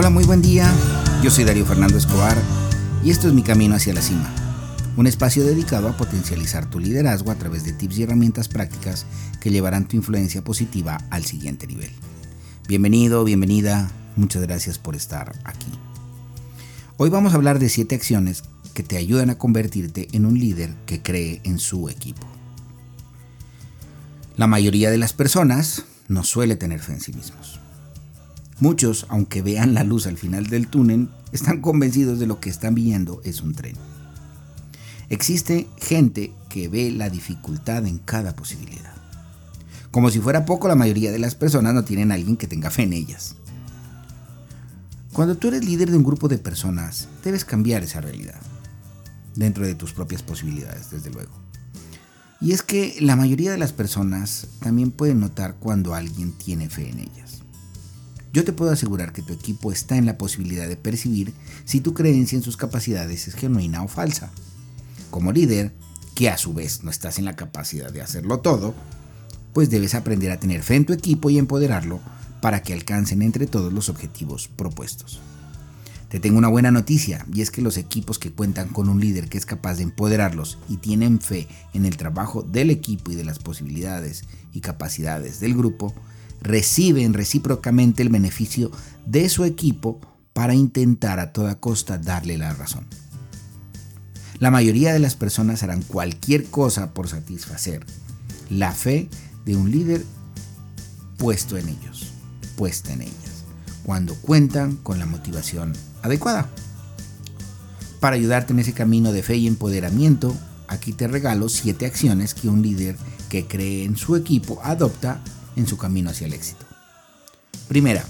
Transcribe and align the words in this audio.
Hola, 0.00 0.08
muy 0.08 0.24
buen 0.24 0.40
día. 0.40 0.66
Yo 1.22 1.30
soy 1.30 1.44
Darío 1.44 1.66
Fernando 1.66 1.98
Escobar 1.98 2.34
y 3.04 3.10
esto 3.10 3.28
es 3.28 3.34
Mi 3.34 3.42
Camino 3.42 3.74
hacia 3.74 3.92
la 3.92 4.00
Cima, 4.00 4.32
un 4.96 5.06
espacio 5.06 5.44
dedicado 5.44 5.88
a 5.88 5.96
potencializar 5.98 6.70
tu 6.70 6.80
liderazgo 6.80 7.30
a 7.30 7.34
través 7.34 7.64
de 7.64 7.74
tips 7.74 7.98
y 7.98 8.04
herramientas 8.04 8.48
prácticas 8.48 9.04
que 9.42 9.50
llevarán 9.50 9.86
tu 9.86 9.96
influencia 9.96 10.42
positiva 10.42 11.04
al 11.10 11.26
siguiente 11.26 11.66
nivel. 11.66 11.90
Bienvenido, 12.66 13.24
bienvenida, 13.24 13.90
muchas 14.16 14.40
gracias 14.40 14.78
por 14.78 14.96
estar 14.96 15.38
aquí. 15.44 15.70
Hoy 16.96 17.10
vamos 17.10 17.34
a 17.34 17.36
hablar 17.36 17.58
de 17.58 17.68
7 17.68 17.94
acciones 17.94 18.44
que 18.72 18.82
te 18.82 18.96
ayudan 18.96 19.28
a 19.28 19.36
convertirte 19.36 20.08
en 20.12 20.24
un 20.24 20.38
líder 20.38 20.74
que 20.86 21.02
cree 21.02 21.42
en 21.44 21.58
su 21.58 21.90
equipo. 21.90 22.26
La 24.38 24.46
mayoría 24.46 24.90
de 24.90 24.96
las 24.96 25.12
personas 25.12 25.84
no 26.08 26.24
suele 26.24 26.56
tener 26.56 26.80
fe 26.80 26.94
en 26.94 27.00
sí 27.02 27.12
mismos. 27.12 27.60
Muchos, 28.60 29.06
aunque 29.08 29.40
vean 29.40 29.72
la 29.72 29.84
luz 29.84 30.06
al 30.06 30.18
final 30.18 30.48
del 30.48 30.68
túnel, 30.68 31.08
están 31.32 31.62
convencidos 31.62 32.18
de 32.18 32.26
lo 32.26 32.40
que 32.40 32.50
están 32.50 32.74
viendo 32.74 33.22
es 33.24 33.40
un 33.40 33.54
tren. 33.54 33.74
Existe 35.08 35.66
gente 35.78 36.34
que 36.50 36.68
ve 36.68 36.90
la 36.90 37.08
dificultad 37.08 37.86
en 37.86 37.98
cada 37.98 38.36
posibilidad. 38.36 38.92
Como 39.90 40.10
si 40.10 40.20
fuera 40.20 40.44
poco, 40.44 40.68
la 40.68 40.76
mayoría 40.76 41.10
de 41.10 41.18
las 41.18 41.34
personas 41.34 41.72
no 41.72 41.84
tienen 41.84 42.12
a 42.12 42.14
alguien 42.14 42.36
que 42.36 42.46
tenga 42.46 42.70
fe 42.70 42.82
en 42.82 42.92
ellas. 42.92 43.34
Cuando 45.14 45.36
tú 45.36 45.48
eres 45.48 45.64
líder 45.64 45.90
de 45.90 45.96
un 45.96 46.04
grupo 46.04 46.28
de 46.28 46.38
personas, 46.38 47.08
debes 47.24 47.44
cambiar 47.44 47.82
esa 47.82 48.00
realidad, 48.00 48.40
dentro 49.34 49.66
de 49.66 49.74
tus 49.74 49.92
propias 49.92 50.22
posibilidades, 50.22 50.90
desde 50.90 51.10
luego. 51.10 51.32
Y 52.42 52.52
es 52.52 52.62
que 52.62 52.96
la 53.00 53.16
mayoría 53.16 53.50
de 53.50 53.58
las 53.58 53.72
personas 53.72 54.48
también 54.60 54.90
pueden 54.92 55.18
notar 55.18 55.56
cuando 55.58 55.94
alguien 55.94 56.32
tiene 56.32 56.68
fe 56.68 56.90
en 56.90 57.00
ellas. 57.00 57.42
Yo 58.32 58.44
te 58.44 58.52
puedo 58.52 58.70
asegurar 58.70 59.12
que 59.12 59.22
tu 59.22 59.32
equipo 59.32 59.72
está 59.72 59.96
en 59.96 60.06
la 60.06 60.16
posibilidad 60.16 60.68
de 60.68 60.76
percibir 60.76 61.32
si 61.64 61.80
tu 61.80 61.94
creencia 61.94 62.36
en 62.36 62.42
sus 62.42 62.56
capacidades 62.56 63.26
es 63.26 63.34
genuina 63.34 63.82
o 63.82 63.88
falsa. 63.88 64.30
Como 65.10 65.32
líder, 65.32 65.72
que 66.14 66.28
a 66.28 66.38
su 66.38 66.54
vez 66.54 66.84
no 66.84 66.90
estás 66.90 67.18
en 67.18 67.24
la 67.24 67.34
capacidad 67.34 67.92
de 67.92 68.02
hacerlo 68.02 68.38
todo, 68.38 68.74
pues 69.52 69.68
debes 69.68 69.94
aprender 69.94 70.30
a 70.30 70.38
tener 70.38 70.62
fe 70.62 70.76
en 70.76 70.86
tu 70.86 70.92
equipo 70.92 71.28
y 71.30 71.38
empoderarlo 71.38 72.00
para 72.40 72.62
que 72.62 72.72
alcancen 72.72 73.22
entre 73.22 73.46
todos 73.46 73.72
los 73.72 73.88
objetivos 73.88 74.48
propuestos. 74.48 75.20
Te 76.08 76.18
tengo 76.20 76.38
una 76.38 76.48
buena 76.48 76.70
noticia 76.70 77.24
y 77.32 77.40
es 77.40 77.50
que 77.50 77.62
los 77.62 77.76
equipos 77.76 78.18
que 78.18 78.32
cuentan 78.32 78.68
con 78.68 78.88
un 78.88 79.00
líder 79.00 79.28
que 79.28 79.38
es 79.38 79.46
capaz 79.46 79.76
de 79.76 79.84
empoderarlos 79.84 80.58
y 80.68 80.78
tienen 80.78 81.20
fe 81.20 81.48
en 81.72 81.84
el 81.84 81.96
trabajo 81.96 82.42
del 82.42 82.70
equipo 82.70 83.12
y 83.12 83.14
de 83.14 83.24
las 83.24 83.38
posibilidades 83.38 84.24
y 84.52 84.60
capacidades 84.60 85.38
del 85.38 85.54
grupo, 85.54 85.94
reciben 86.42 87.14
recíprocamente 87.14 88.02
el 88.02 88.08
beneficio 88.08 88.70
de 89.06 89.28
su 89.28 89.44
equipo 89.44 90.00
para 90.32 90.54
intentar 90.54 91.20
a 91.20 91.32
toda 91.32 91.60
costa 91.60 91.98
darle 91.98 92.38
la 92.38 92.54
razón. 92.54 92.86
La 94.38 94.50
mayoría 94.50 94.92
de 94.92 94.98
las 95.00 95.16
personas 95.16 95.62
harán 95.62 95.82
cualquier 95.82 96.46
cosa 96.46 96.94
por 96.94 97.08
satisfacer 97.08 97.84
la 98.48 98.72
fe 98.72 99.08
de 99.44 99.56
un 99.56 99.70
líder 99.70 100.02
puesto 101.18 101.58
en 101.58 101.68
ellos, 101.68 102.12
puesta 102.56 102.92
en 102.92 103.02
ellas, 103.02 103.44
cuando 103.84 104.14
cuentan 104.14 104.76
con 104.76 104.98
la 104.98 105.06
motivación 105.06 105.74
adecuada. 106.02 106.48
Para 108.00 108.16
ayudarte 108.16 108.54
en 108.54 108.60
ese 108.60 108.72
camino 108.72 109.12
de 109.12 109.22
fe 109.22 109.36
y 109.36 109.46
empoderamiento, 109.46 110.34
aquí 110.68 110.94
te 110.94 111.06
regalo 111.06 111.50
7 111.50 111.84
acciones 111.84 112.32
que 112.32 112.48
un 112.48 112.62
líder 112.62 112.96
que 113.28 113.46
cree 113.46 113.84
en 113.84 113.98
su 113.98 114.16
equipo 114.16 114.58
adopta 114.62 115.22
en 115.60 115.66
su 115.66 115.76
camino 115.76 116.10
hacia 116.10 116.26
el 116.26 116.32
éxito. 116.32 116.66
Primera, 117.68 118.04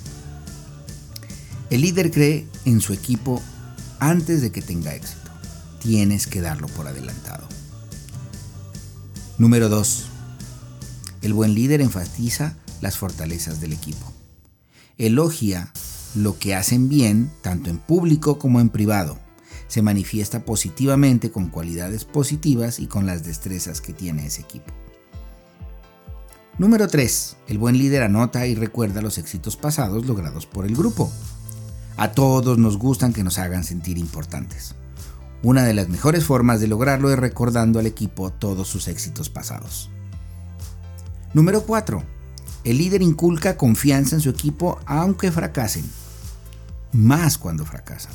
el 1.68 1.82
líder 1.82 2.10
cree 2.10 2.46
en 2.64 2.80
su 2.80 2.92
equipo 2.92 3.42
antes 3.98 4.40
de 4.40 4.50
que 4.50 4.62
tenga 4.62 4.94
éxito. 4.94 5.30
Tienes 5.80 6.26
que 6.26 6.40
darlo 6.40 6.66
por 6.68 6.86
adelantado. 6.86 7.46
Número 9.38 9.68
2. 9.68 10.06
El 11.22 11.34
buen 11.34 11.54
líder 11.54 11.80
enfatiza 11.80 12.56
las 12.80 12.96
fortalezas 12.96 13.60
del 13.60 13.72
equipo. 13.72 14.12
Elogia 14.98 15.72
lo 16.14 16.38
que 16.38 16.54
hacen 16.54 16.88
bien 16.88 17.30
tanto 17.42 17.70
en 17.70 17.78
público 17.78 18.38
como 18.38 18.60
en 18.60 18.68
privado. 18.68 19.18
Se 19.68 19.82
manifiesta 19.82 20.44
positivamente 20.44 21.30
con 21.30 21.48
cualidades 21.48 22.04
positivas 22.04 22.80
y 22.80 22.86
con 22.86 23.06
las 23.06 23.24
destrezas 23.24 23.80
que 23.80 23.92
tiene 23.92 24.26
ese 24.26 24.42
equipo. 24.42 24.72
Número 26.60 26.88
3. 26.88 27.38
El 27.48 27.56
buen 27.56 27.78
líder 27.78 28.02
anota 28.02 28.46
y 28.46 28.54
recuerda 28.54 29.00
los 29.00 29.16
éxitos 29.16 29.56
pasados 29.56 30.04
logrados 30.04 30.44
por 30.44 30.66
el 30.66 30.76
grupo. 30.76 31.10
A 31.96 32.12
todos 32.12 32.58
nos 32.58 32.76
gustan 32.76 33.14
que 33.14 33.24
nos 33.24 33.38
hagan 33.38 33.64
sentir 33.64 33.96
importantes. 33.96 34.74
Una 35.42 35.64
de 35.64 35.72
las 35.72 35.88
mejores 35.88 36.26
formas 36.26 36.60
de 36.60 36.68
lograrlo 36.68 37.10
es 37.10 37.18
recordando 37.18 37.78
al 37.78 37.86
equipo 37.86 38.30
todos 38.30 38.68
sus 38.68 38.88
éxitos 38.88 39.30
pasados. 39.30 39.88
Número 41.32 41.62
4. 41.62 42.04
El 42.64 42.76
líder 42.76 43.00
inculca 43.00 43.56
confianza 43.56 44.16
en 44.16 44.20
su 44.20 44.28
equipo 44.28 44.80
aunque 44.84 45.32
fracasen. 45.32 45.90
Más 46.92 47.38
cuando 47.38 47.64
fracasan. 47.64 48.12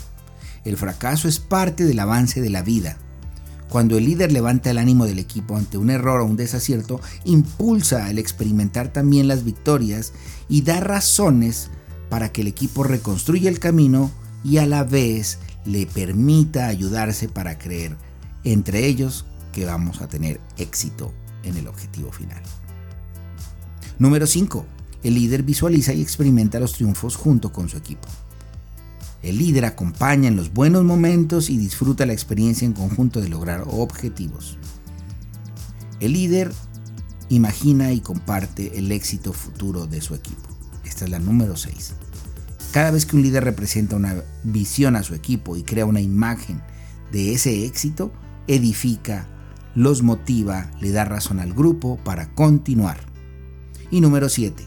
El 0.65 0.77
fracaso 0.77 1.27
es 1.27 1.39
parte 1.39 1.83
del 1.83 1.97
avance 1.97 2.41
de 2.41 2.51
la 2.51 2.61
vida 2.61 2.99
cuando 3.75 3.97
el 3.97 4.05
líder 4.05 4.31
levanta 4.31 4.71
el 4.71 4.77
ánimo 4.77 5.03
del 5.05 5.19
equipo 5.19 5.57
ante 5.57 5.77
un 5.77 5.89
error 5.89 6.21
o 6.21 6.25
un 6.25 6.37
desacierto, 6.37 7.01
impulsa 7.25 8.09
el 8.09 8.19
experimentar 8.19 8.93
también 8.93 9.27
las 9.27 9.43
victorias 9.43 10.13
y 10.47 10.61
da 10.61 10.79
razones 10.79 11.69
para 12.09 12.31
que 12.31 12.39
el 12.39 12.47
equipo 12.47 12.85
reconstruya 12.85 13.49
el 13.49 13.59
camino 13.59 14.11
y 14.45 14.59
a 14.59 14.65
la 14.65 14.85
vez 14.85 15.39
le 15.65 15.87
permita 15.87 16.67
ayudarse 16.67 17.27
para 17.27 17.57
creer 17.57 17.97
entre 18.45 18.85
ellos 18.85 19.25
que 19.51 19.65
vamos 19.65 19.99
a 19.99 20.07
tener 20.07 20.39
éxito 20.57 21.11
en 21.43 21.57
el 21.57 21.67
objetivo 21.67 22.13
final. 22.13 22.41
Número 23.99 24.25
5. 24.25 24.65
El 25.03 25.15
líder 25.15 25.43
visualiza 25.43 25.91
y 25.91 26.01
experimenta 26.01 26.61
los 26.61 26.71
triunfos 26.71 27.17
junto 27.17 27.51
con 27.51 27.67
su 27.67 27.75
equipo. 27.75 28.07
El 29.25 29.39
líder 29.39 29.65
acompaña 29.65 30.27
en 30.27 30.35
los 30.35 30.53
buenos 30.53 30.83
momentos 30.83 31.49
y 31.49 31.57
disfruta 31.57 32.05
la 32.05 32.13
experiencia 32.13 32.63
en 32.63 32.73
conjunto 32.73 33.21
de 33.21 33.27
lograr 33.27 33.63
objetivos. 33.65 34.59
El 35.99 36.13
líder 36.13 36.51
imagina 37.29 37.91
y 37.91 38.01
comparte 38.01 38.77
el 38.77 38.91
éxito 38.91 39.33
futuro 39.33 39.87
de 39.87 39.99
su 40.01 40.13
equipo. 40.13 40.47
Esta 40.83 41.05
es 41.05 41.11
la 41.11 41.17
número 41.17 41.57
6. 41.57 41.95
Cada 42.71 42.91
vez 42.91 43.07
que 43.07 43.15
un 43.15 43.23
líder 43.23 43.43
representa 43.43 43.95
una 43.95 44.13
visión 44.43 44.95
a 44.95 45.01
su 45.01 45.15
equipo 45.15 45.57
y 45.57 45.63
crea 45.63 45.87
una 45.87 46.01
imagen 46.01 46.61
de 47.11 47.33
ese 47.33 47.65
éxito, 47.65 48.13
edifica, 48.45 49.27
los 49.73 50.03
motiva, 50.03 50.69
le 50.81 50.91
da 50.91 51.03
razón 51.03 51.39
al 51.39 51.51
grupo 51.51 51.97
para 52.03 52.31
continuar. 52.35 52.99
Y 53.89 54.01
número 54.01 54.29
7. 54.29 54.63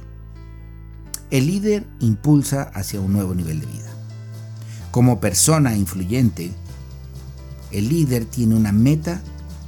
El 1.30 1.46
líder 1.46 1.86
impulsa 2.00 2.64
hacia 2.74 3.00
un 3.00 3.12
nuevo 3.12 3.36
nivel 3.36 3.60
de 3.60 3.66
vida. 3.66 3.97
Como 4.98 5.20
persona 5.20 5.76
influyente, 5.76 6.50
el 7.70 7.88
líder 7.88 8.24
tiene 8.24 8.56
una 8.56 8.72
meta 8.72 9.22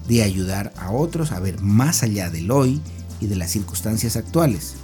de 0.09 0.25
ayudar 0.25 0.73
a 0.77 0.91
otros 0.91 1.31
a 1.31 1.39
ver 1.39 1.61
más 1.61 2.03
allá 2.03 2.31
del 2.31 2.51
hoy 2.51 2.81
y 3.21 3.29
de 3.29 3.37
las 3.37 3.53
circunstancias 3.53 4.17
actuales. 4.17 4.75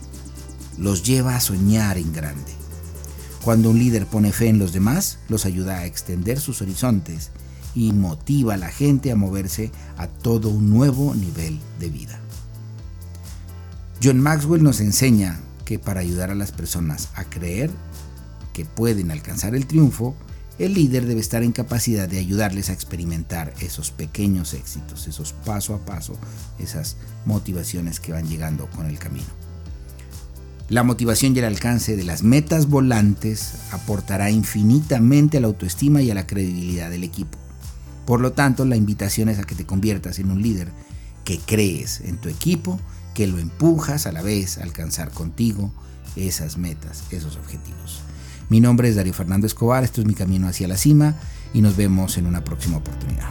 Los 0.79 1.03
lleva 1.03 1.35
a 1.35 1.41
soñar 1.41 1.99
en 1.99 2.13
grande. 2.13 2.53
Cuando 3.43 3.71
un 3.71 3.81
líder 3.81 4.07
pone 4.07 4.31
fe 4.31 4.47
en 4.47 4.61
los 4.61 4.73
demás, 4.73 5.19
los 5.29 5.47
ayuda 5.47 5.79
a 5.79 5.87
extender 5.87 6.39
sus 6.39 6.63
horizontes 6.63 7.33
y 7.75 7.93
motiva 7.93 8.55
a 8.55 8.57
la 8.57 8.69
gente 8.69 9.11
a 9.11 9.17
moverse 9.17 9.73
a 9.97 10.07
todo 10.07 10.51
un 10.51 10.71
nuevo 10.71 11.13
nivel 11.17 11.59
de 11.81 11.91
vida. 11.91 12.21
John 14.01 14.21
Maxwell 14.21 14.63
nos 14.63 14.79
enseña 14.79 15.41
que 15.65 15.81
para 15.81 16.03
ayudar 16.03 16.31
a 16.31 16.37
las 16.37 16.53
personas 16.53 17.09
a 17.17 17.25
creer 17.25 17.73
que 18.53 18.65
pueden 18.65 19.11
alcanzar 19.11 19.57
el 19.57 19.67
triunfo, 19.67 20.15
el 20.59 20.75
líder 20.75 21.07
debe 21.07 21.21
estar 21.21 21.43
en 21.43 21.53
capacidad 21.53 22.09
de 22.09 22.19
ayudarles 22.19 22.71
a 22.71 22.73
experimentar 22.73 23.53
esos 23.61 23.91
pequeños 23.91 24.55
éxitos, 24.55 25.07
esos 25.07 25.33
paso 25.33 25.75
a 25.75 25.85
paso, 25.85 26.15
esas 26.59 26.97
motivaciones 27.27 28.01
que 28.01 28.13
van 28.13 28.27
llegando 28.27 28.67
con 28.71 28.87
el 28.87 28.99
camino. 28.99 29.27
La 30.69 30.83
motivación 30.83 31.37
y 31.37 31.39
el 31.39 31.45
alcance 31.45 31.95
de 31.95 32.05
las 32.05 32.23
metas 32.23 32.69
volantes 32.69 33.55
aportará 33.71 34.31
infinitamente 34.31 35.37
a 35.37 35.41
la 35.41 35.47
autoestima 35.47 36.03
y 36.03 36.11
a 36.11 36.15
la 36.15 36.27
credibilidad 36.27 36.91
del 36.91 37.05
equipo. 37.05 37.39
Por 38.07 38.21
lo 38.21 38.33
tanto, 38.33 38.65
la 38.65 38.77
invitación 38.77 39.29
es 39.29 39.39
a 39.39 39.45
que 39.45 39.55
te 39.55 39.67
conviertas 39.67 40.19
en 40.19 40.31
un 40.31 40.43
líder 40.43 40.73
que 41.25 41.39
crees 41.39 42.01
en 42.01 42.19
tu 42.19 42.29
equipo, 42.29 42.81
que 43.15 43.27
lo 43.27 43.39
empujas 43.39 44.07
a 44.07 44.13
la 44.13 44.23
vez 44.23 44.59
a 44.59 44.63
alcanzar 44.63 45.11
contigo 45.11 45.73
esas 46.17 46.57
metas, 46.57 47.05
esos 47.11 47.37
objetivos. 47.37 48.01
Mi 48.49 48.61
nombre 48.61 48.89
es 48.89 48.95
Darío 48.95 49.13
Fernando 49.13 49.47
Escobar, 49.47 49.83
esto 49.83 50.01
es 50.01 50.07
mi 50.07 50.15
camino 50.15 50.47
hacia 50.47 50.69
la 50.69 50.77
cima 50.77 51.17
y 51.53 51.63
nos 51.63 51.77
vemos 51.77 52.17
en 52.17 52.27
una 52.27 52.45
próxima 52.45 52.77
oportunidad. 52.77 53.31